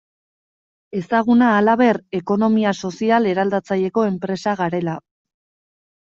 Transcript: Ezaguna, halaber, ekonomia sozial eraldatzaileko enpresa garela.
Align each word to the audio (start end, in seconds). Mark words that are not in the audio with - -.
Ezaguna, 0.99 1.49
halaber, 1.57 1.99
ekonomia 2.19 2.71
sozial 2.87 3.27
eraldatzaileko 3.33 4.05
enpresa 4.13 4.55
garela. 4.63 4.97